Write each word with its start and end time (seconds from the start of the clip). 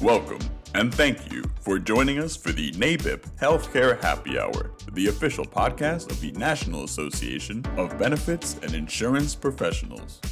Welcome, 0.00 0.38
and 0.74 0.94
thank 0.94 1.30
you 1.30 1.44
for 1.60 1.78
joining 1.78 2.20
us 2.20 2.34
for 2.34 2.52
the 2.52 2.72
NABIP 2.72 3.20
Healthcare 3.38 4.00
Happy 4.00 4.38
Hour, 4.38 4.70
the 4.92 5.08
official 5.08 5.44
podcast 5.44 6.10
of 6.10 6.18
the 6.22 6.32
National 6.32 6.84
Association 6.84 7.62
of 7.76 7.98
Benefits 7.98 8.56
and 8.62 8.72
Insurance 8.72 9.34
Professionals. 9.34 10.22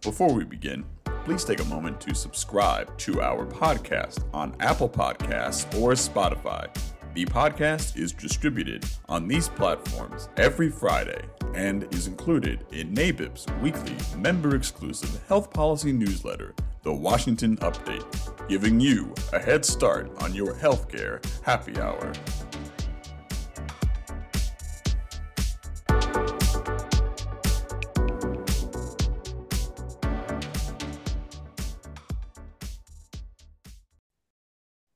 Before 0.00 0.32
we 0.32 0.44
begin, 0.44 0.82
please 1.26 1.44
take 1.44 1.60
a 1.60 1.64
moment 1.66 2.00
to 2.00 2.14
subscribe 2.14 2.96
to 2.96 3.20
our 3.20 3.44
podcast 3.44 4.24
on 4.32 4.56
Apple 4.60 4.88
Podcasts 4.88 5.66
or 5.78 5.92
Spotify. 5.92 6.74
The 7.12 7.26
podcast 7.26 7.98
is 7.98 8.12
distributed 8.12 8.86
on 9.10 9.28
these 9.28 9.50
platforms 9.50 10.30
every 10.38 10.70
Friday 10.70 11.20
and 11.54 11.86
is 11.92 12.06
included 12.06 12.64
in 12.72 12.94
NABIP's 12.94 13.44
weekly 13.60 13.94
member 14.16 14.56
exclusive 14.56 15.20
health 15.28 15.52
policy 15.52 15.92
newsletter, 15.92 16.54
The 16.88 16.94
Washington 16.94 17.58
Update, 17.58 18.48
giving 18.48 18.80
you 18.80 19.12
a 19.34 19.38
head 19.38 19.62
start 19.62 20.10
on 20.22 20.32
your 20.32 20.54
healthcare 20.54 21.22
happy 21.42 21.78
hour. 21.78 22.14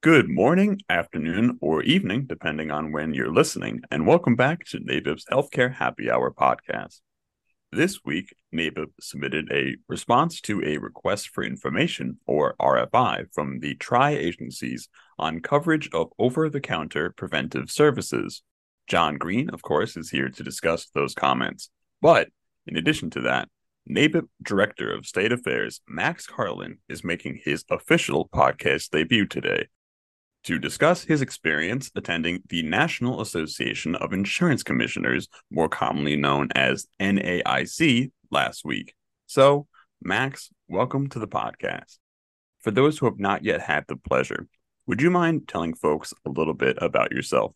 Good 0.00 0.30
morning, 0.30 0.80
afternoon, 0.88 1.58
or 1.60 1.82
evening, 1.82 2.24
depending 2.26 2.70
on 2.70 2.92
when 2.92 3.12
you're 3.12 3.30
listening, 3.30 3.82
and 3.90 4.06
welcome 4.06 4.34
back 4.34 4.64
to 4.68 4.78
NABIP's 4.78 5.26
Healthcare 5.30 5.74
Happy 5.74 6.10
Hour 6.10 6.30
podcast. 6.30 7.02
This 7.74 8.04
week, 8.04 8.34
NABIP 8.54 8.90
submitted 9.00 9.50
a 9.50 9.76
response 9.88 10.42
to 10.42 10.62
a 10.62 10.76
request 10.76 11.30
for 11.30 11.42
information, 11.42 12.18
or 12.26 12.54
RFI, 12.60 13.32
from 13.32 13.60
the 13.60 13.76
TRI 13.76 14.10
agencies 14.10 14.90
on 15.18 15.40
coverage 15.40 15.88
of 15.94 16.10
over 16.18 16.50
the 16.50 16.60
counter 16.60 17.14
preventive 17.16 17.70
services. 17.70 18.42
John 18.88 19.16
Greene, 19.16 19.48
of 19.48 19.62
course, 19.62 19.96
is 19.96 20.10
here 20.10 20.28
to 20.28 20.42
discuss 20.42 20.90
those 20.90 21.14
comments. 21.14 21.70
But 22.02 22.28
in 22.66 22.76
addition 22.76 23.08
to 23.08 23.22
that, 23.22 23.48
NABIP 23.88 24.28
Director 24.42 24.92
of 24.92 25.06
State 25.06 25.32
Affairs 25.32 25.80
Max 25.88 26.26
Karlin 26.26 26.76
is 26.90 27.02
making 27.02 27.40
his 27.42 27.64
official 27.70 28.28
podcast 28.28 28.90
debut 28.90 29.24
today 29.24 29.68
to 30.44 30.58
discuss 30.58 31.04
his 31.04 31.22
experience 31.22 31.90
attending 31.94 32.42
the 32.48 32.62
National 32.62 33.20
Association 33.20 33.94
of 33.94 34.12
Insurance 34.12 34.62
Commissioners, 34.62 35.28
more 35.50 35.68
commonly 35.68 36.16
known 36.16 36.48
as 36.54 36.86
NAIC, 37.00 38.10
last 38.30 38.64
week. 38.64 38.94
So, 39.26 39.66
Max, 40.02 40.50
welcome 40.68 41.08
to 41.10 41.18
the 41.18 41.28
podcast. 41.28 41.98
For 42.60 42.70
those 42.70 42.98
who 42.98 43.06
have 43.06 43.18
not 43.18 43.44
yet 43.44 43.60
had 43.60 43.84
the 43.86 43.96
pleasure, 43.96 44.48
would 44.86 45.00
you 45.00 45.10
mind 45.10 45.46
telling 45.46 45.74
folks 45.74 46.12
a 46.26 46.30
little 46.30 46.54
bit 46.54 46.78
about 46.80 47.12
yourself? 47.12 47.52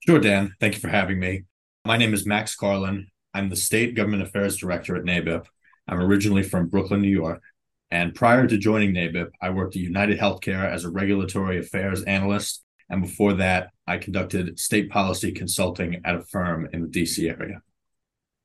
Sure, 0.00 0.18
Dan. 0.18 0.54
Thank 0.60 0.74
you 0.74 0.80
for 0.80 0.88
having 0.88 1.20
me. 1.20 1.44
My 1.84 1.96
name 1.96 2.14
is 2.14 2.26
Max 2.26 2.56
Karlin. 2.56 3.06
I'm 3.32 3.48
the 3.48 3.56
State 3.56 3.94
Government 3.94 4.22
Affairs 4.22 4.56
Director 4.56 4.96
at 4.96 5.04
NABIP. 5.04 5.46
I'm 5.86 6.00
originally 6.00 6.42
from 6.42 6.68
Brooklyn, 6.68 7.02
New 7.02 7.08
York. 7.08 7.42
And 7.90 8.14
prior 8.14 8.46
to 8.46 8.58
joining 8.58 8.92
NABIP, 8.92 9.28
I 9.40 9.50
worked 9.50 9.76
at 9.76 9.82
United 9.82 10.18
Healthcare 10.18 10.68
as 10.70 10.84
a 10.84 10.90
regulatory 10.90 11.58
affairs 11.58 12.02
analyst. 12.02 12.64
And 12.88 13.02
before 13.02 13.34
that, 13.34 13.70
I 13.86 13.98
conducted 13.98 14.58
state 14.58 14.90
policy 14.90 15.32
consulting 15.32 16.00
at 16.04 16.16
a 16.16 16.22
firm 16.22 16.68
in 16.72 16.82
the 16.82 16.88
DC 16.88 17.30
area. 17.30 17.62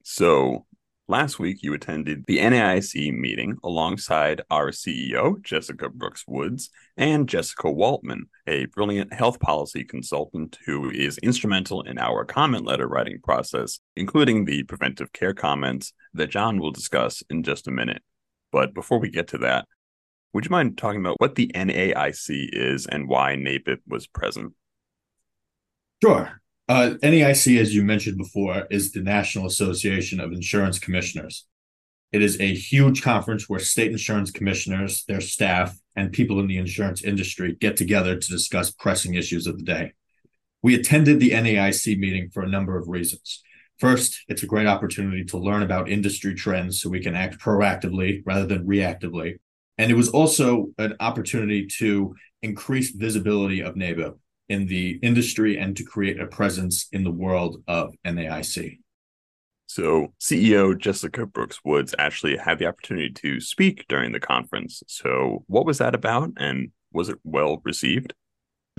So 0.03 0.65
last 1.07 1.39
week 1.39 1.63
you 1.63 1.73
attended 1.73 2.25
the 2.25 2.37
NAIC 2.37 3.17
meeting 3.17 3.57
alongside 3.63 4.41
our 4.51 4.69
CEO, 4.69 5.41
Jessica 5.43 5.89
Brooks 5.89 6.23
Woods, 6.27 6.69
and 6.95 7.27
Jessica 7.27 7.67
Waltman, 7.67 8.21
a 8.45 8.65
brilliant 8.65 9.11
health 9.11 9.39
policy 9.39 9.83
consultant 9.83 10.59
who 10.65 10.91
is 10.91 11.17
instrumental 11.19 11.81
in 11.81 11.97
our 11.97 12.25
comment 12.25 12.65
letter 12.65 12.87
writing 12.87 13.19
process, 13.23 13.79
including 13.95 14.45
the 14.45 14.63
preventive 14.63 15.11
care 15.13 15.33
comments 15.33 15.93
that 16.13 16.29
John 16.29 16.59
will 16.59 16.71
discuss 16.71 17.23
in 17.29 17.41
just 17.41 17.67
a 17.67 17.71
minute. 17.71 18.03
But 18.51 18.73
before 18.73 18.99
we 18.99 19.09
get 19.09 19.27
to 19.29 19.37
that, 19.39 19.67
would 20.33 20.45
you 20.45 20.51
mind 20.51 20.77
talking 20.77 21.01
about 21.01 21.19
what 21.19 21.35
the 21.35 21.51
NAIC 21.53 22.49
is 22.53 22.85
and 22.85 23.07
why 23.07 23.35
NABIP 23.35 23.79
was 23.87 24.07
present? 24.07 24.53
Sure. 26.01 26.41
Uh, 26.69 26.95
NAIC, 27.03 27.59
as 27.59 27.75
you 27.75 27.83
mentioned 27.83 28.17
before, 28.17 28.65
is 28.69 28.91
the 28.91 29.01
National 29.01 29.45
Association 29.45 30.19
of 30.19 30.31
Insurance 30.31 30.79
Commissioners. 30.79 31.45
It 32.11 32.21
is 32.21 32.39
a 32.39 32.53
huge 32.53 33.01
conference 33.01 33.47
where 33.47 33.59
state 33.59 33.91
insurance 33.91 34.31
commissioners, 34.31 35.03
their 35.05 35.21
staff, 35.21 35.77
and 35.95 36.11
people 36.11 36.39
in 36.39 36.47
the 36.47 36.57
insurance 36.57 37.03
industry 37.03 37.55
get 37.59 37.77
together 37.77 38.17
to 38.17 38.27
discuss 38.27 38.71
pressing 38.71 39.15
issues 39.15 39.47
of 39.47 39.57
the 39.57 39.63
day. 39.63 39.93
We 40.61 40.75
attended 40.75 41.19
the 41.19 41.31
NAIC 41.31 41.97
meeting 41.97 42.29
for 42.29 42.43
a 42.43 42.49
number 42.49 42.77
of 42.77 42.87
reasons. 42.87 43.41
First, 43.81 44.25
it's 44.27 44.43
a 44.43 44.47
great 44.47 44.67
opportunity 44.67 45.25
to 45.25 45.39
learn 45.39 45.63
about 45.63 45.89
industry 45.89 46.35
trends 46.35 46.79
so 46.79 46.87
we 46.87 47.01
can 47.01 47.15
act 47.15 47.39
proactively 47.39 48.21
rather 48.27 48.45
than 48.45 48.67
reactively. 48.67 49.39
And 49.79 49.89
it 49.89 49.95
was 49.95 50.09
also 50.09 50.67
an 50.77 50.95
opportunity 50.99 51.65
to 51.79 52.13
increase 52.43 52.91
visibility 52.91 53.61
of 53.61 53.73
NABIP 53.73 54.19
in 54.49 54.67
the 54.67 54.99
industry 55.01 55.57
and 55.57 55.75
to 55.77 55.83
create 55.83 56.19
a 56.19 56.27
presence 56.27 56.89
in 56.91 57.03
the 57.03 57.09
world 57.09 57.63
of 57.67 57.95
NAIC. 58.05 58.77
So, 59.65 60.13
CEO 60.19 60.77
Jessica 60.77 61.25
Brooks 61.25 61.61
Woods 61.65 61.95
actually 61.97 62.37
had 62.37 62.59
the 62.59 62.67
opportunity 62.67 63.09
to 63.09 63.39
speak 63.39 63.87
during 63.89 64.11
the 64.11 64.19
conference. 64.19 64.83
So, 64.85 65.43
what 65.47 65.65
was 65.65 65.79
that 65.79 65.95
about 65.95 66.33
and 66.37 66.71
was 66.93 67.09
it 67.09 67.17
well 67.23 67.63
received? 67.63 68.13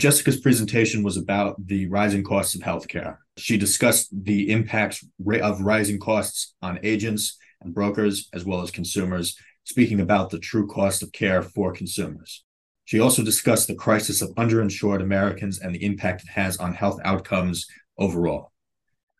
Jessica's 0.00 0.40
presentation 0.40 1.02
was 1.02 1.16
about 1.16 1.66
the 1.66 1.86
rising 1.88 2.24
costs 2.24 2.54
of 2.54 2.62
healthcare. 2.62 3.18
She 3.36 3.58
discussed 3.58 4.08
the 4.12 4.50
impacts 4.50 5.04
of 5.42 5.60
rising 5.60 5.98
costs 5.98 6.54
on 6.62 6.80
agents 6.82 7.36
and 7.60 7.74
brokers, 7.74 8.28
as 8.32 8.44
well 8.44 8.62
as 8.62 8.70
consumers, 8.70 9.36
speaking 9.64 10.00
about 10.00 10.30
the 10.30 10.38
true 10.38 10.66
cost 10.66 11.02
of 11.02 11.12
care 11.12 11.42
for 11.42 11.72
consumers. 11.72 12.42
She 12.84 13.00
also 13.00 13.22
discussed 13.22 13.68
the 13.68 13.74
crisis 13.74 14.22
of 14.22 14.30
underinsured 14.30 15.02
Americans 15.02 15.60
and 15.60 15.74
the 15.74 15.84
impact 15.84 16.22
it 16.22 16.30
has 16.30 16.56
on 16.56 16.74
health 16.74 16.98
outcomes 17.04 17.66
overall. 17.98 18.50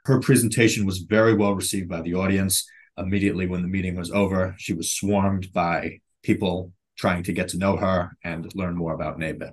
Her 0.04 0.21
presentation 0.21 0.84
was 0.84 0.99
very 0.99 1.34
well 1.34 1.54
received 1.54 1.89
by 1.89 2.00
the 2.00 2.15
audience. 2.15 2.66
Immediately 2.97 3.47
when 3.47 3.62
the 3.62 3.69
meeting 3.69 3.94
was 3.94 4.10
over, 4.10 4.54
she 4.59 4.72
was 4.72 4.93
swarmed 4.93 5.53
by 5.53 6.00
people 6.22 6.72
trying 6.97 7.22
to 7.25 7.33
get 7.33 7.49
to 7.49 7.59
know 7.59 7.77
her 7.77 8.16
and 8.25 8.50
learn 8.54 8.77
more 8.77 8.94
about 8.94 9.19
NABIP. 9.19 9.53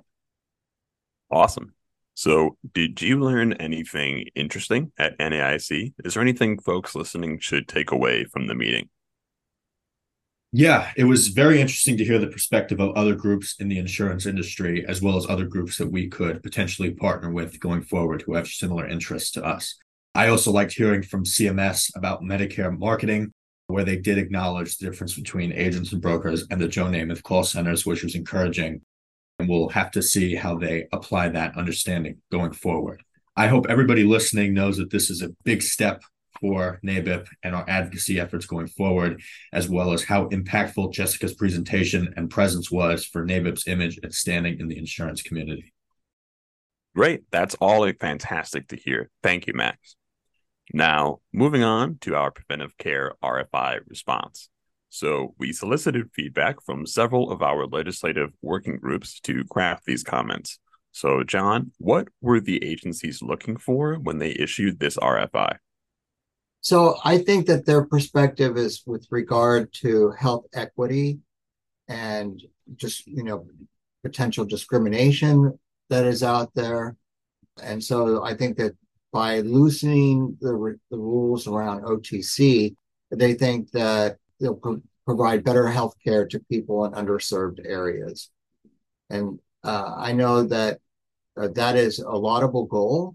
Awesome. 1.30 1.74
So, 2.14 2.56
did 2.74 3.00
you 3.00 3.20
learn 3.20 3.54
anything 3.54 4.26
interesting 4.34 4.92
at 4.98 5.18
NAIC? 5.18 5.94
Is 6.04 6.14
there 6.14 6.22
anything 6.22 6.58
folks 6.58 6.94
listening 6.94 7.38
should 7.38 7.68
take 7.68 7.92
away 7.92 8.24
from 8.24 8.46
the 8.46 8.54
meeting? 8.54 8.88
Yeah, 10.52 10.90
it 10.96 11.04
was 11.04 11.28
very 11.28 11.60
interesting 11.60 11.96
to 11.96 12.04
hear 12.04 12.18
the 12.18 12.26
perspective 12.26 12.80
of 12.80 12.96
other 12.96 13.14
groups 13.14 13.54
in 13.60 13.68
the 13.68 13.78
insurance 13.78 14.26
industry, 14.26 14.84
as 14.86 15.00
well 15.00 15.16
as 15.16 15.26
other 15.28 15.46
groups 15.46 15.78
that 15.78 15.92
we 15.92 16.08
could 16.08 16.42
potentially 16.42 16.90
partner 16.90 17.30
with 17.30 17.60
going 17.60 17.82
forward 17.82 18.22
who 18.22 18.34
have 18.34 18.48
similar 18.48 18.88
interests 18.88 19.30
to 19.32 19.44
us. 19.44 19.76
I 20.14 20.26
also 20.26 20.50
liked 20.50 20.72
hearing 20.72 21.02
from 21.04 21.24
CMS 21.24 21.96
about 21.96 22.22
Medicare 22.22 22.76
marketing, 22.76 23.32
where 23.68 23.84
they 23.84 23.96
did 23.96 24.18
acknowledge 24.18 24.76
the 24.76 24.86
difference 24.86 25.14
between 25.14 25.52
agents 25.52 25.92
and 25.92 26.02
brokers 26.02 26.44
and 26.50 26.60
the 26.60 26.66
Joe 26.66 26.86
Namath 26.86 27.22
call 27.22 27.44
centers, 27.44 27.86
which 27.86 28.02
was 28.02 28.16
encouraging 28.16 28.82
and 29.40 29.48
we'll 29.48 29.70
have 29.70 29.90
to 29.92 30.02
see 30.02 30.34
how 30.34 30.56
they 30.56 30.86
apply 30.92 31.30
that 31.30 31.56
understanding 31.56 32.18
going 32.30 32.52
forward. 32.52 33.02
I 33.36 33.46
hope 33.46 33.66
everybody 33.68 34.04
listening 34.04 34.52
knows 34.52 34.76
that 34.76 34.90
this 34.90 35.08
is 35.08 35.22
a 35.22 35.30
big 35.44 35.62
step 35.62 36.02
for 36.40 36.78
NABIP 36.84 37.26
and 37.42 37.54
our 37.54 37.64
advocacy 37.68 38.20
efforts 38.20 38.46
going 38.46 38.66
forward, 38.66 39.22
as 39.52 39.68
well 39.68 39.92
as 39.92 40.04
how 40.04 40.28
impactful 40.28 40.92
Jessica's 40.92 41.34
presentation 41.34 42.12
and 42.16 42.30
presence 42.30 42.70
was 42.70 43.04
for 43.04 43.24
NABIP's 43.24 43.66
image 43.66 43.98
and 44.02 44.14
standing 44.14 44.60
in 44.60 44.68
the 44.68 44.78
insurance 44.78 45.22
community. 45.22 45.72
Great. 46.94 47.22
That's 47.30 47.54
all 47.56 47.90
fantastic 48.00 48.68
to 48.68 48.76
hear. 48.76 49.10
Thank 49.22 49.46
you, 49.46 49.54
Max. 49.54 49.96
Now, 50.72 51.20
moving 51.32 51.62
on 51.62 51.98
to 52.02 52.14
our 52.14 52.30
preventive 52.30 52.76
care 52.78 53.14
RFI 53.22 53.80
response. 53.86 54.48
So 54.90 55.34
we 55.38 55.52
solicited 55.52 56.10
feedback 56.12 56.62
from 56.62 56.84
several 56.84 57.30
of 57.30 57.42
our 57.42 57.66
legislative 57.66 58.32
working 58.42 58.76
groups 58.76 59.20
to 59.20 59.44
craft 59.44 59.84
these 59.86 60.02
comments. 60.02 60.58
So, 60.92 61.22
John, 61.22 61.70
what 61.78 62.08
were 62.20 62.40
the 62.40 62.62
agencies 62.64 63.22
looking 63.22 63.56
for 63.56 63.94
when 63.94 64.18
they 64.18 64.30
issued 64.30 64.80
this 64.80 64.96
RFI? 64.96 65.58
So, 66.60 66.96
I 67.04 67.18
think 67.18 67.46
that 67.46 67.64
their 67.64 67.84
perspective 67.86 68.56
is 68.56 68.82
with 68.84 69.06
regard 69.10 69.72
to 69.74 70.10
health 70.18 70.46
equity 70.52 71.20
and 71.86 72.42
just, 72.74 73.06
you 73.06 73.22
know, 73.22 73.46
potential 74.02 74.44
discrimination 74.44 75.56
that 75.88 76.04
is 76.04 76.24
out 76.24 76.52
there. 76.54 76.96
And 77.62 77.82
so, 77.82 78.24
I 78.24 78.34
think 78.34 78.56
that 78.56 78.76
by 79.12 79.40
loosening 79.40 80.36
the, 80.40 80.76
the 80.90 80.98
rules 80.98 81.46
around 81.46 81.82
OTC, 81.82 82.74
they 83.12 83.34
think 83.34 83.70
that 83.70 84.16
they'll 84.40 84.54
pro- 84.54 84.82
provide 85.06 85.44
better 85.44 85.68
health 85.68 85.94
care 86.02 86.26
to 86.26 86.40
people 86.50 86.84
in 86.86 86.92
underserved 86.92 87.60
areas. 87.64 88.30
And 89.08 89.38
Uh, 89.62 89.92
I 90.08 90.12
know 90.12 90.48
that 90.48 90.80
uh, 91.36 91.48
that 91.52 91.76
is 91.76 91.98
a 91.98 92.16
laudable 92.16 92.64
goal. 92.64 93.14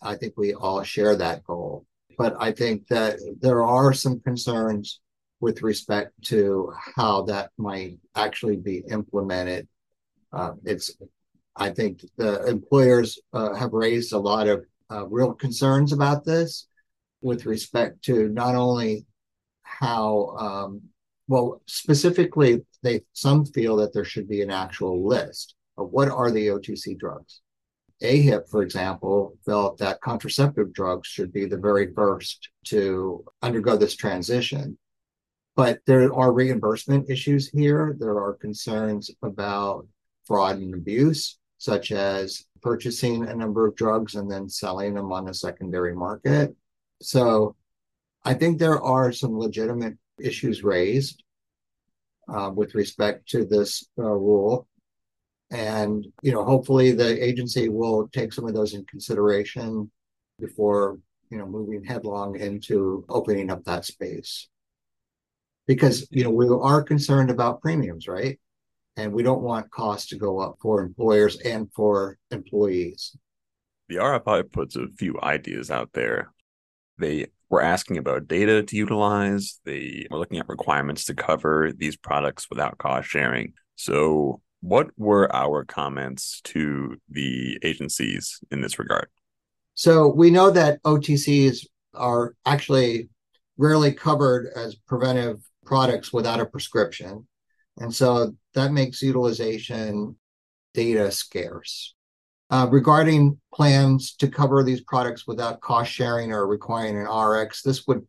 I 0.00 0.16
think 0.16 0.32
we 0.36 0.54
all 0.54 0.82
share 0.84 1.16
that 1.16 1.44
goal. 1.44 1.84
But 2.16 2.32
I 2.40 2.52
think 2.52 2.88
that 2.88 3.20
there 3.44 3.62
are 3.62 3.92
some 3.92 4.20
concerns 4.20 5.00
with 5.44 5.60
respect 5.60 6.12
to 6.32 6.72
how 6.96 7.26
that 7.28 7.50
might 7.58 7.98
actually 8.14 8.56
be 8.56 8.78
implemented. 8.88 9.68
Uh, 10.32 10.52
it's, 10.64 10.86
I 11.66 11.68
think 11.76 11.94
the 12.16 12.32
employers 12.48 13.20
uh, 13.32 13.52
have 13.60 13.72
raised 13.84 14.12
a 14.14 14.24
lot 14.32 14.48
of 14.48 14.64
uh, 14.90 15.04
real 15.16 15.34
concerns 15.34 15.92
about 15.92 16.24
this 16.24 16.68
with 17.20 17.44
respect 17.44 18.00
to 18.08 18.28
not 18.28 18.54
only 18.54 19.04
how, 19.66 20.36
um, 20.38 20.82
well, 21.28 21.60
specifically, 21.66 22.64
they 22.82 23.02
some 23.12 23.44
feel 23.44 23.76
that 23.76 23.92
there 23.92 24.04
should 24.04 24.28
be 24.28 24.42
an 24.42 24.50
actual 24.50 25.06
list 25.06 25.54
of 25.76 25.90
what 25.90 26.08
are 26.08 26.30
the 26.30 26.46
OTC 26.48 26.98
drugs. 26.98 27.40
AHIP, 28.02 28.48
for 28.48 28.62
example, 28.62 29.36
felt 29.44 29.78
that 29.78 30.00
contraceptive 30.00 30.72
drugs 30.72 31.08
should 31.08 31.32
be 31.32 31.46
the 31.46 31.56
very 31.56 31.92
first 31.94 32.50
to 32.66 33.24
undergo 33.42 33.76
this 33.76 33.96
transition. 33.96 34.78
But 35.56 35.80
there 35.86 36.12
are 36.12 36.32
reimbursement 36.32 37.10
issues 37.10 37.48
here. 37.48 37.96
There 37.98 38.18
are 38.18 38.34
concerns 38.34 39.10
about 39.22 39.86
fraud 40.26 40.56
and 40.56 40.74
abuse, 40.74 41.38
such 41.58 41.90
as 41.90 42.44
purchasing 42.60 43.26
a 43.26 43.34
number 43.34 43.66
of 43.66 43.74
drugs 43.76 44.14
and 44.14 44.30
then 44.30 44.48
selling 44.48 44.94
them 44.94 45.12
on 45.12 45.28
a 45.28 45.34
secondary 45.34 45.94
market. 45.94 46.54
So 47.00 47.56
I 48.26 48.34
think 48.34 48.58
there 48.58 48.82
are 48.82 49.12
some 49.12 49.38
legitimate 49.38 49.96
issues 50.20 50.64
raised 50.64 51.22
uh, 52.28 52.50
with 52.52 52.74
respect 52.74 53.28
to 53.28 53.44
this 53.44 53.86
uh, 53.96 54.02
rule. 54.02 54.66
And, 55.52 56.04
you 56.22 56.32
know, 56.32 56.44
hopefully 56.44 56.90
the 56.90 57.24
agency 57.24 57.68
will 57.68 58.08
take 58.08 58.32
some 58.32 58.48
of 58.48 58.52
those 58.52 58.74
in 58.74 58.84
consideration 58.86 59.92
before, 60.40 60.98
you 61.30 61.38
know, 61.38 61.46
moving 61.46 61.84
headlong 61.84 62.34
into 62.34 63.04
opening 63.08 63.48
up 63.48 63.62
that 63.62 63.84
space. 63.84 64.48
Because, 65.68 66.08
you 66.10 66.24
know, 66.24 66.30
we 66.30 66.48
are 66.48 66.82
concerned 66.82 67.30
about 67.30 67.62
premiums, 67.62 68.08
right? 68.08 68.40
And 68.96 69.12
we 69.12 69.22
don't 69.22 69.42
want 69.42 69.70
costs 69.70 70.08
to 70.08 70.16
go 70.16 70.40
up 70.40 70.56
for 70.60 70.82
employers 70.82 71.38
and 71.42 71.72
for 71.72 72.18
employees. 72.32 73.16
The 73.88 73.96
RFI 73.96 74.50
puts 74.50 74.74
a 74.74 74.88
few 74.88 75.16
ideas 75.22 75.70
out 75.70 75.90
there. 75.92 76.32
They 76.98 77.26
were 77.48 77.62
asking 77.62 77.98
about 77.98 78.28
data 78.28 78.62
to 78.62 78.76
utilize. 78.76 79.60
They 79.64 80.06
were 80.10 80.18
looking 80.18 80.38
at 80.38 80.48
requirements 80.48 81.04
to 81.06 81.14
cover 81.14 81.72
these 81.76 81.96
products 81.96 82.48
without 82.50 82.78
cost 82.78 83.08
sharing. 83.08 83.52
So, 83.76 84.40
what 84.60 84.88
were 84.96 85.34
our 85.34 85.64
comments 85.64 86.40
to 86.44 86.96
the 87.08 87.58
agencies 87.62 88.40
in 88.50 88.60
this 88.62 88.78
regard? 88.78 89.08
So 89.74 90.08
we 90.08 90.30
know 90.30 90.50
that 90.50 90.82
OTCs 90.84 91.66
are 91.94 92.34
actually 92.46 93.10
rarely 93.58 93.92
covered 93.92 94.50
as 94.56 94.74
preventive 94.74 95.42
products 95.66 96.12
without 96.12 96.40
a 96.40 96.46
prescription. 96.46 97.28
And 97.76 97.94
so 97.94 98.34
that 98.54 98.72
makes 98.72 99.02
utilization 99.02 100.16
data 100.72 101.10
scarce. 101.10 101.94
Uh, 102.48 102.68
regarding 102.70 103.40
plans 103.52 104.14
to 104.14 104.28
cover 104.28 104.62
these 104.62 104.80
products 104.82 105.26
without 105.26 105.60
cost 105.60 105.90
sharing 105.90 106.32
or 106.32 106.46
requiring 106.46 106.96
an 106.96 107.06
RX, 107.06 107.62
this 107.62 107.86
would 107.86 108.06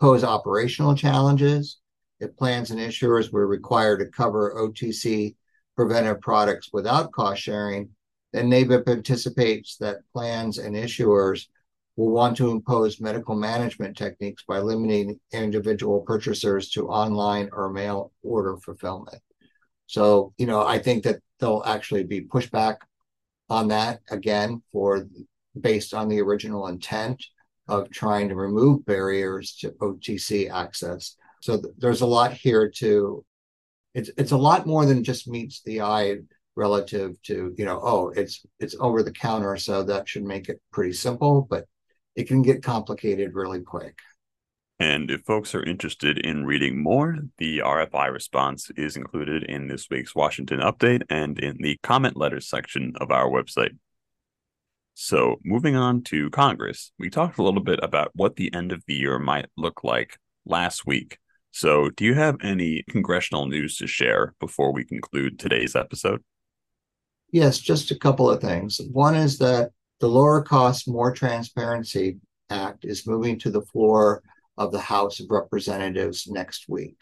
pose 0.00 0.22
operational 0.22 0.94
challenges. 0.94 1.78
If 2.20 2.36
plans 2.36 2.70
and 2.70 2.78
issuers 2.78 3.32
were 3.32 3.46
required 3.46 4.00
to 4.00 4.06
cover 4.06 4.54
OTC 4.54 5.36
preventive 5.76 6.20
products 6.20 6.68
without 6.72 7.10
cost 7.12 7.40
sharing, 7.40 7.88
then 8.32 8.50
NABIP 8.50 8.86
anticipates 8.86 9.76
that 9.78 10.00
plans 10.12 10.58
and 10.58 10.76
issuers 10.76 11.46
will 11.96 12.10
want 12.10 12.36
to 12.36 12.50
impose 12.50 13.00
medical 13.00 13.34
management 13.34 13.96
techniques 13.96 14.44
by 14.46 14.58
limiting 14.58 15.18
individual 15.32 16.00
purchasers 16.00 16.70
to 16.70 16.88
online 16.88 17.48
or 17.52 17.70
mail 17.70 18.12
order 18.22 18.58
fulfillment. 18.58 19.22
So, 19.86 20.34
you 20.38 20.46
know, 20.46 20.64
I 20.64 20.78
think 20.78 21.04
that 21.04 21.20
there'll 21.40 21.64
actually 21.64 22.04
be 22.04 22.20
pushback 22.20 22.76
on 23.50 23.68
that 23.68 24.00
again 24.10 24.62
for 24.72 25.06
based 25.60 25.94
on 25.94 26.08
the 26.08 26.20
original 26.20 26.68
intent 26.68 27.22
of 27.68 27.90
trying 27.90 28.28
to 28.28 28.34
remove 28.34 28.84
barriers 28.84 29.56
to 29.60 29.70
OTC 29.80 30.50
access. 30.50 31.16
So 31.40 31.60
th- 31.60 31.74
there's 31.78 32.00
a 32.00 32.06
lot 32.06 32.32
here 32.32 32.70
to 32.76 33.24
it's 33.94 34.10
it's 34.16 34.32
a 34.32 34.36
lot 34.36 34.66
more 34.66 34.86
than 34.86 35.04
just 35.04 35.28
meets 35.28 35.62
the 35.62 35.80
eye 35.80 36.16
relative 36.56 37.20
to 37.22 37.54
you 37.56 37.64
know 37.64 37.80
oh 37.82 38.08
it's 38.10 38.44
it's 38.58 38.76
over 38.80 39.02
the 39.02 39.12
counter 39.12 39.56
so 39.56 39.82
that 39.82 40.08
should 40.08 40.24
make 40.24 40.48
it 40.48 40.60
pretty 40.72 40.92
simple 40.92 41.46
but 41.48 41.64
it 42.16 42.28
can 42.28 42.42
get 42.42 42.62
complicated 42.62 43.34
really 43.34 43.60
quick 43.60 43.98
and 44.80 45.10
if 45.10 45.20
folks 45.20 45.54
are 45.54 45.62
interested 45.62 46.16
in 46.16 46.46
reading 46.46 46.82
more, 46.82 47.18
the 47.36 47.58
RFI 47.58 48.10
response 48.10 48.70
is 48.78 48.96
included 48.96 49.44
in 49.44 49.68
this 49.68 49.90
week's 49.90 50.14
Washington 50.14 50.60
Update 50.60 51.02
and 51.10 51.38
in 51.38 51.58
the 51.58 51.78
comment 51.82 52.16
letters 52.16 52.48
section 52.48 52.94
of 52.98 53.10
our 53.10 53.28
website. 53.28 53.76
So, 54.94 55.36
moving 55.44 55.76
on 55.76 56.02
to 56.04 56.30
Congress, 56.30 56.92
we 56.98 57.10
talked 57.10 57.36
a 57.36 57.42
little 57.42 57.62
bit 57.62 57.78
about 57.82 58.10
what 58.14 58.36
the 58.36 58.52
end 58.54 58.72
of 58.72 58.82
the 58.86 58.94
year 58.94 59.18
might 59.18 59.46
look 59.54 59.84
like 59.84 60.16
last 60.46 60.86
week. 60.86 61.18
So, 61.50 61.90
do 61.90 62.06
you 62.06 62.14
have 62.14 62.38
any 62.42 62.82
congressional 62.88 63.46
news 63.46 63.76
to 63.76 63.86
share 63.86 64.34
before 64.40 64.72
we 64.72 64.84
conclude 64.84 65.38
today's 65.38 65.76
episode? 65.76 66.22
Yes, 67.30 67.58
just 67.58 67.90
a 67.90 67.98
couple 67.98 68.30
of 68.30 68.40
things. 68.40 68.80
One 68.90 69.14
is 69.14 69.36
that 69.38 69.72
the 70.00 70.08
Lower 70.08 70.40
Cost, 70.40 70.88
More 70.88 71.12
Transparency 71.12 72.16
Act 72.48 72.86
is 72.86 73.06
moving 73.06 73.38
to 73.40 73.50
the 73.50 73.62
floor 73.62 74.22
of 74.60 74.72
the 74.72 74.78
House 74.78 75.20
of 75.20 75.30
Representatives 75.30 76.28
next 76.28 76.66
week. 76.68 77.00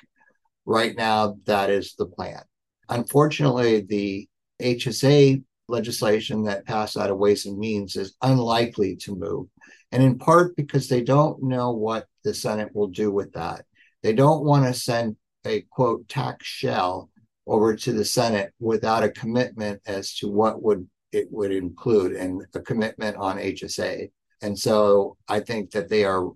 Right 0.65 0.97
now, 0.97 1.37
that 1.47 1.71
is 1.71 1.95
the 1.99 2.07
plan. 2.07 2.41
Unfortunately, 2.89 3.81
the 3.81 4.29
HSA 4.63 5.43
legislation 5.67 6.45
that 6.45 6.67
passed 6.67 6.97
out 6.97 7.11
of 7.11 7.19
Ways 7.19 7.47
and 7.47 7.59
Means 7.59 7.97
is 7.97 8.15
unlikely 8.23 8.95
to 9.03 9.17
move, 9.17 9.49
and 9.91 10.05
in 10.05 10.19
part 10.19 10.55
because 10.55 10.89
they 10.89 11.03
don't 11.03 11.43
know 11.43 11.73
what 11.73 12.07
the 12.23 12.33
Senate 12.33 12.71
will 12.75 12.87
do 12.87 13.11
with 13.11 13.33
that. 13.33 13.65
They 14.05 14.13
don't 14.13 14.45
want 14.45 14.65
to 14.67 14.73
send 14.73 15.17
a 15.45 15.63
quote 15.63 16.09
tax 16.09 16.47
shell 16.47 17.11
over 17.49 17.75
to 17.75 17.93
the 17.93 18.05
Senate 18.05 18.53
without 18.61 19.03
a 19.03 19.11
commitment 19.11 19.83
as 19.85 20.15
to 20.17 20.29
what 20.29 20.63
would 20.63 20.89
it 21.11 21.27
would 21.33 21.51
include 21.51 22.13
and 22.13 22.43
a 22.55 22.61
commitment 22.61 23.17
on 23.17 23.39
HSA. 23.39 24.11
And 24.43 24.57
so 24.57 25.17
I 25.27 25.41
think 25.41 25.73
that 25.73 25.89
they 25.89 26.05
are 26.05 26.31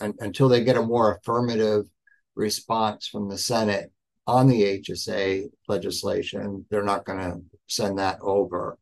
until 0.00 0.48
they 0.48 0.64
get 0.64 0.76
a 0.76 0.82
more 0.82 1.16
affirmative 1.16 1.86
response 2.34 3.06
from 3.06 3.28
the 3.28 3.38
Senate 3.38 3.92
on 4.26 4.46
the 4.46 4.80
HSA 4.80 5.48
legislation, 5.68 6.64
they're 6.70 6.82
not 6.82 7.04
going 7.04 7.18
to 7.18 7.40
send 7.66 7.98
that 7.98 8.18
over 8.20 8.78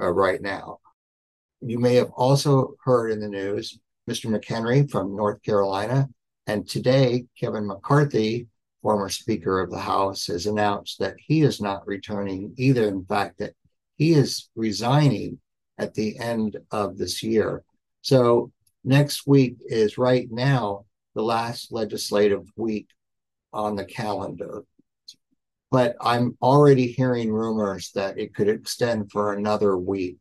uh, 0.00 0.10
right 0.10 0.40
now. 0.40 0.78
You 1.60 1.78
may 1.78 1.94
have 1.94 2.10
also 2.10 2.74
heard 2.84 3.10
in 3.10 3.20
the 3.20 3.28
news 3.28 3.78
Mr. 4.10 4.26
McHenry 4.26 4.90
from 4.90 5.16
North 5.16 5.42
Carolina 5.42 6.08
and 6.46 6.68
today, 6.68 7.26
Kevin 7.38 7.66
McCarthy, 7.66 8.48
former 8.82 9.08
Speaker 9.08 9.60
of 9.60 9.70
the 9.70 9.78
House, 9.78 10.26
has 10.26 10.46
announced 10.46 10.98
that 10.98 11.16
he 11.18 11.42
is 11.42 11.60
not 11.60 11.86
returning 11.86 12.52
either. 12.56 12.88
In 12.88 13.04
fact, 13.04 13.38
that 13.38 13.54
he 13.96 14.12
is 14.12 14.48
resigning 14.56 15.38
at 15.78 15.94
the 15.94 16.18
end 16.18 16.56
of 16.70 16.98
this 16.98 17.22
year. 17.22 17.62
So 18.02 18.50
next 18.84 19.26
week 19.26 19.56
is 19.66 19.98
right 19.98 20.28
now 20.30 20.84
the 21.14 21.22
last 21.22 21.72
legislative 21.72 22.46
week 22.56 22.88
on 23.52 23.76
the 23.76 23.84
calendar. 23.84 24.64
But 25.70 25.96
I'm 26.00 26.36
already 26.42 26.86
hearing 26.86 27.32
rumors 27.32 27.92
that 27.94 28.18
it 28.18 28.34
could 28.34 28.48
extend 28.48 29.10
for 29.10 29.32
another 29.32 29.76
week 29.76 30.20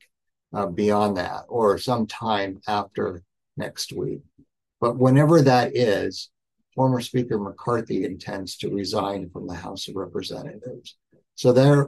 uh, 0.53 0.67
beyond 0.67 1.17
that 1.17 1.43
or 1.47 1.77
sometime 1.77 2.61
after 2.67 3.23
next 3.57 3.91
week. 3.91 4.21
But 4.79 4.97
whenever 4.97 5.41
that 5.41 5.75
is, 5.75 6.29
former 6.73 7.01
Speaker 7.01 7.37
McCarthy 7.37 8.05
intends 8.05 8.57
to 8.57 8.73
resign 8.73 9.29
from 9.29 9.47
the 9.47 9.55
House 9.55 9.87
of 9.87 9.95
Representatives. 9.95 10.97
So 11.35 11.51
they're 11.51 11.87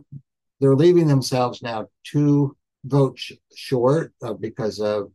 they're 0.60 0.76
leaving 0.76 1.08
themselves 1.08 1.62
now 1.62 1.88
two 2.06 2.56
votes 2.86 3.32
short 3.56 4.14
uh, 4.22 4.34
because 4.34 4.80
of 4.80 5.12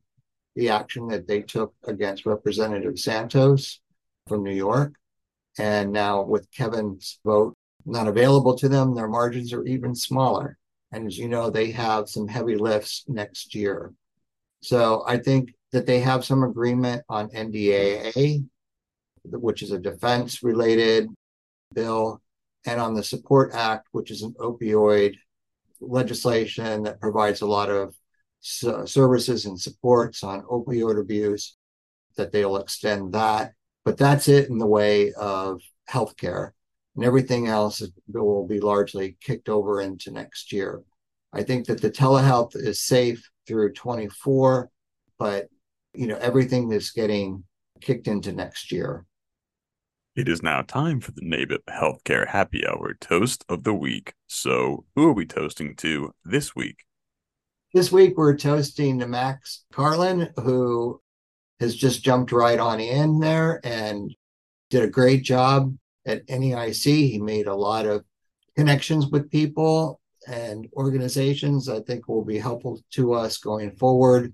the 0.58 0.70
action 0.70 1.06
that 1.06 1.28
they 1.28 1.40
took 1.40 1.72
against 1.86 2.26
Representative 2.26 2.98
Santos 2.98 3.80
from 4.26 4.42
New 4.42 4.52
York. 4.52 4.92
And 5.56 5.92
now 5.92 6.22
with 6.22 6.50
Kevin's 6.50 7.20
vote 7.24 7.54
not 7.86 8.08
available 8.08 8.58
to 8.58 8.68
them, 8.68 8.92
their 8.92 9.06
margins 9.06 9.52
are 9.52 9.64
even 9.64 9.94
smaller. 9.94 10.58
And 10.90 11.06
as 11.06 11.16
you 11.16 11.28
know, 11.28 11.48
they 11.48 11.70
have 11.70 12.08
some 12.08 12.26
heavy 12.26 12.56
lifts 12.56 13.04
next 13.06 13.54
year. 13.54 13.94
So 14.60 15.04
I 15.06 15.18
think 15.18 15.54
that 15.70 15.86
they 15.86 16.00
have 16.00 16.24
some 16.24 16.42
agreement 16.42 17.04
on 17.08 17.30
NDAA, 17.30 18.44
which 19.22 19.62
is 19.62 19.70
a 19.70 19.78
defense 19.78 20.42
related 20.42 21.08
bill, 21.72 22.20
and 22.66 22.80
on 22.80 22.94
the 22.94 23.04
Support 23.04 23.54
Act, 23.54 23.86
which 23.92 24.10
is 24.10 24.22
an 24.22 24.34
opioid 24.40 25.14
legislation 25.80 26.82
that 26.82 27.00
provides 27.00 27.42
a 27.42 27.46
lot 27.46 27.70
of 27.70 27.94
services 28.40 29.46
and 29.46 29.60
supports 29.60 30.22
on 30.22 30.42
opioid 30.42 31.00
abuse, 31.00 31.56
that 32.16 32.32
they'll 32.32 32.56
extend 32.56 33.12
that. 33.14 33.52
But 33.84 33.96
that's 33.96 34.28
it 34.28 34.48
in 34.48 34.58
the 34.58 34.66
way 34.66 35.12
of 35.12 35.60
healthcare. 35.90 36.50
And 36.94 37.04
everything 37.04 37.46
else 37.46 37.82
will 38.08 38.46
be 38.46 38.60
largely 38.60 39.16
kicked 39.20 39.48
over 39.48 39.80
into 39.80 40.10
next 40.10 40.52
year. 40.52 40.82
I 41.32 41.42
think 41.42 41.66
that 41.66 41.80
the 41.80 41.90
telehealth 41.90 42.56
is 42.56 42.80
safe 42.80 43.30
through 43.46 43.72
24, 43.74 44.70
but 45.18 45.48
you 45.94 46.06
know 46.06 46.16
everything 46.16 46.72
is 46.72 46.90
getting 46.90 47.44
kicked 47.80 48.08
into 48.08 48.32
next 48.32 48.72
year. 48.72 49.04
It 50.16 50.28
is 50.28 50.42
now 50.42 50.62
time 50.62 51.00
for 51.00 51.12
the 51.12 51.22
NABIP 51.22 51.60
Healthcare 51.70 52.26
Happy 52.26 52.66
Hour 52.66 52.94
Toast 52.94 53.44
of 53.48 53.62
the 53.62 53.74
Week. 53.74 54.14
So, 54.26 54.84
who 54.96 55.08
are 55.08 55.12
we 55.12 55.26
toasting 55.26 55.76
to 55.76 56.12
this 56.24 56.56
week? 56.56 56.87
This 57.74 57.92
week, 57.92 58.16
we're 58.16 58.34
toasting 58.34 58.98
to 58.98 59.06
Max 59.06 59.64
Karlin, 59.74 60.32
who 60.40 61.02
has 61.60 61.76
just 61.76 62.02
jumped 62.02 62.32
right 62.32 62.58
on 62.58 62.80
in 62.80 63.20
there 63.20 63.60
and 63.62 64.14
did 64.70 64.84
a 64.84 64.88
great 64.88 65.22
job 65.22 65.76
at 66.06 66.26
NAIC. 66.28 66.84
He 66.84 67.18
made 67.18 67.46
a 67.46 67.54
lot 67.54 67.84
of 67.84 68.04
connections 68.56 69.08
with 69.08 69.30
people 69.30 70.00
and 70.26 70.66
organizations 70.76 71.68
I 71.68 71.80
think 71.80 72.08
will 72.08 72.24
be 72.24 72.38
helpful 72.38 72.80
to 72.92 73.12
us 73.12 73.36
going 73.36 73.72
forward. 73.72 74.32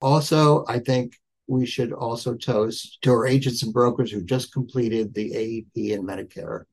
Also, 0.00 0.64
I 0.66 0.78
think 0.78 1.16
we 1.46 1.66
should 1.66 1.92
also 1.92 2.34
toast 2.34 3.02
to 3.02 3.10
our 3.10 3.26
agents 3.26 3.62
and 3.62 3.74
brokers 3.74 4.10
who 4.10 4.22
just 4.22 4.54
completed 4.54 5.12
the 5.12 5.32
AEP 5.32 5.94
and 5.94 6.08
Medicare. 6.08 6.64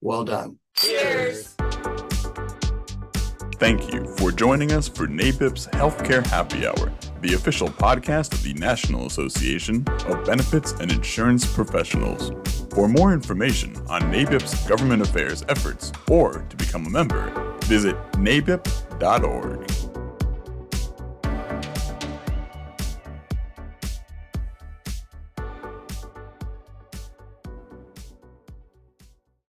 Well 0.00 0.24
done. 0.24 0.58
Cheers. 0.74 1.57
Thank 3.58 3.92
you 3.92 4.06
for 4.16 4.30
joining 4.30 4.70
us 4.70 4.86
for 4.86 5.08
NABIP's 5.08 5.66
Healthcare 5.68 6.24
Happy 6.24 6.64
Hour, 6.64 6.92
the 7.22 7.34
official 7.34 7.66
podcast 7.66 8.32
of 8.32 8.44
the 8.44 8.54
National 8.54 9.06
Association 9.06 9.84
of 10.06 10.24
Benefits 10.24 10.72
and 10.74 10.92
Insurance 10.92 11.44
Professionals. 11.44 12.30
For 12.72 12.88
more 12.88 13.12
information 13.12 13.74
on 13.88 14.02
NABIP's 14.02 14.64
government 14.68 15.02
affairs 15.02 15.44
efforts 15.48 15.90
or 16.08 16.46
to 16.48 16.56
become 16.56 16.86
a 16.86 16.90
member, 16.90 17.58
visit 17.64 17.96
nabip.org. 18.12 19.87